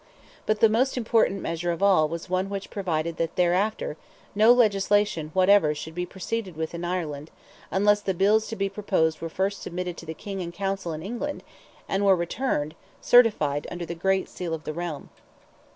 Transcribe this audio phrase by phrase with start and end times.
[0.47, 3.97] But the most important measure of all was one which provided that thereafter
[4.33, 7.29] no legislation whatever should be proceeded with in Ireland,
[7.69, 11.03] unless the bills to be proposed were first submitted to the King and Council in
[11.03, 11.43] England,
[11.87, 15.11] and were returned, certified under the great seal of the realm.